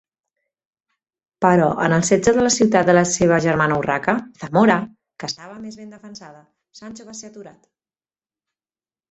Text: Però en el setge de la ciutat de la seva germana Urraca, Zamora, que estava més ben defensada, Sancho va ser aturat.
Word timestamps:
Però 1.45 1.67
en 1.87 1.93
el 1.97 2.05
setge 2.07 2.33
de 2.37 2.45
la 2.45 2.53
ciutat 2.55 2.89
de 2.91 2.95
la 2.99 3.03
seva 3.09 3.37
germana 3.45 3.77
Urraca, 3.83 4.17
Zamora, 4.45 4.79
que 5.25 5.31
estava 5.33 5.59
més 5.67 5.79
ben 5.83 5.95
defensada, 5.99 6.43
Sancho 6.83 7.09
va 7.13 7.17
ser 7.21 7.31
aturat. 7.31 7.71